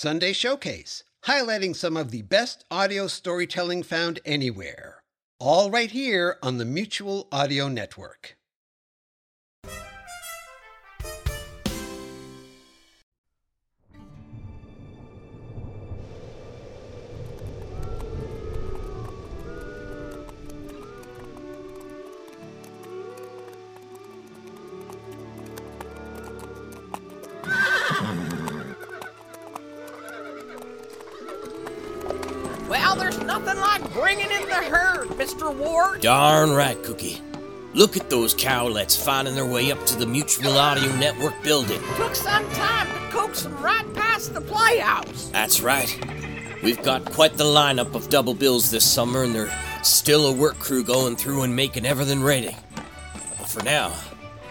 Sunday 0.00 0.32
Showcase, 0.32 1.02
highlighting 1.24 1.74
some 1.74 1.96
of 1.96 2.12
the 2.12 2.22
best 2.22 2.64
audio 2.70 3.08
storytelling 3.08 3.82
found 3.82 4.20
anywhere. 4.24 5.02
All 5.40 5.72
right 5.72 5.90
here 5.90 6.36
on 6.40 6.58
the 6.58 6.64
Mutual 6.64 7.26
Audio 7.32 7.66
Network. 7.66 8.37
Nothing 33.28 33.60
like 33.60 33.92
bringing 33.92 34.30
in 34.30 34.48
the 34.48 34.54
herd, 34.54 35.08
Mr. 35.08 35.54
Ward. 35.54 36.00
Darn 36.00 36.50
right, 36.50 36.82
Cookie. 36.82 37.20
Look 37.74 37.94
at 37.98 38.08
those 38.08 38.32
cowlets 38.32 38.96
finding 38.96 39.34
their 39.34 39.44
way 39.44 39.70
up 39.70 39.84
to 39.84 39.98
the 39.98 40.06
Mutual 40.06 40.56
Audio 40.56 40.90
Network 40.96 41.34
building. 41.42 41.78
Took 41.96 42.14
some 42.14 42.50
time 42.52 42.86
to 42.86 43.14
coax 43.14 43.42
them 43.42 43.54
right 43.62 43.84
past 43.92 44.32
the 44.32 44.40
playhouse. 44.40 45.28
That's 45.28 45.60
right. 45.60 45.94
We've 46.62 46.82
got 46.82 47.04
quite 47.04 47.34
the 47.34 47.44
lineup 47.44 47.94
of 47.94 48.08
double 48.08 48.32
bills 48.32 48.70
this 48.70 48.90
summer, 48.90 49.24
and 49.24 49.34
there's 49.34 49.52
still 49.82 50.28
a 50.28 50.32
work 50.32 50.58
crew 50.58 50.82
going 50.82 51.16
through 51.16 51.42
and 51.42 51.54
making 51.54 51.84
everything 51.84 52.22
ready. 52.22 52.56
But 53.36 53.46
for 53.46 53.62
now, 53.62 53.92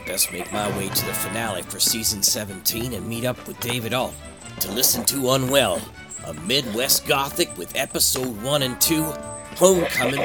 I 0.00 0.06
best 0.06 0.32
make 0.32 0.50
my 0.50 0.74
way 0.78 0.88
to 0.88 1.06
the 1.06 1.12
finale 1.12 1.60
for 1.60 1.78
season 1.78 2.22
17 2.22 2.94
and 2.94 3.06
meet 3.06 3.26
up 3.26 3.46
with 3.46 3.60
David 3.60 3.92
Ault 3.92 4.14
to 4.60 4.72
listen 4.72 5.04
to 5.04 5.32
Unwell, 5.32 5.82
a 6.26 6.34
Midwest 6.34 7.06
Gothic 7.06 7.56
with 7.56 7.74
episode 7.76 8.42
1 8.42 8.62
and 8.62 8.80
2, 8.80 9.02
Homecoming, 9.02 10.24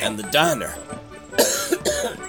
and 0.00 0.18
The 0.18 0.24
Diner. 0.24 0.74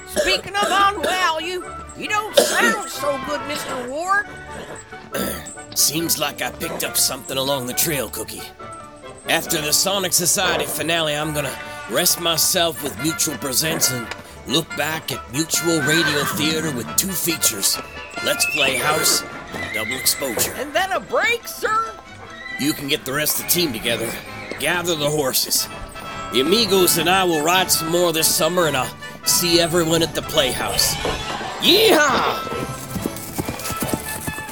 Speaking 0.08 0.56
of 0.56 0.68
unwell, 0.68 1.42
you 1.42 1.66
you 1.98 2.08
don't 2.08 2.36
sound 2.36 2.90
so 2.90 3.20
good, 3.26 3.42
Mr. 3.42 3.90
Ward. 3.90 4.28
Seems 5.78 6.20
like 6.20 6.42
I 6.42 6.52
picked 6.52 6.84
up 6.84 6.98
something 6.98 7.38
along 7.38 7.68
the 7.68 7.74
trail, 7.74 8.10
Cookie. 8.10 8.42
After 9.28 9.62
the 9.62 9.72
Sonic 9.72 10.14
Society 10.14 10.66
finale, 10.66 11.16
I'm 11.16 11.34
gonna 11.34 11.56
rest 11.90 12.20
myself 12.20 12.84
with 12.84 13.02
Mutual 13.02 13.38
Presents 13.38 13.92
and 13.92 14.08
look 14.48 14.68
back 14.78 15.12
at 15.12 15.32
Mutual 15.32 15.80
Radio 15.82 16.24
Theater 16.36 16.72
with 16.76 16.88
two 16.96 17.12
features 17.12 17.78
Let's 18.26 18.46
Play 18.54 18.78
House 18.78 19.24
and 19.54 19.74
Double 19.74 19.94
Exposure. 19.96 20.54
And 20.58 20.74
then 20.74 20.92
a 20.92 21.00
break, 21.00 21.48
sir? 21.48 21.94
You 22.60 22.74
can 22.74 22.90
get 22.90 23.06
the 23.06 23.14
rest 23.14 23.40
of 23.40 23.46
the 23.46 23.52
team 23.52 23.72
together, 23.72 24.12
gather 24.60 24.94
the 24.94 25.10
horses. 25.10 25.70
The 26.34 26.42
amigos 26.42 26.98
and 26.98 27.10
I 27.10 27.24
will 27.24 27.42
ride 27.42 27.72
some 27.72 27.88
more 27.90 28.12
this 28.12 28.28
summer, 28.28 28.68
and 28.68 28.76
I'll 28.76 28.94
see 29.26 29.62
everyone 29.62 30.04
at 30.04 30.14
the 30.14 30.22
Playhouse. 30.22 30.94
Yeehaw! 31.64 32.60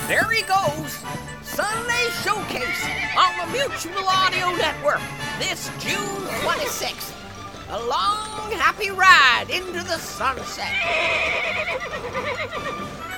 There 0.08 0.30
he 0.32 0.42
goes. 0.44 1.04
Sunday 1.44 2.08
Showcase 2.24 2.86
on 3.18 3.46
the 3.46 3.48
Mutual 3.52 4.08
Audio 4.08 4.56
Network 4.56 5.02
this 5.38 5.70
June 5.78 6.24
26th. 6.46 7.12
A 7.72 7.80
long, 7.88 8.50
happy 8.54 8.90
ride 8.90 9.48
into 9.50 9.84
the 9.84 9.98
sunset. 9.98 10.72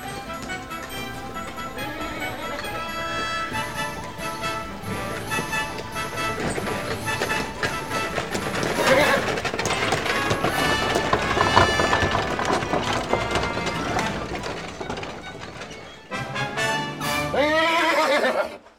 Yeah. 18.42 18.69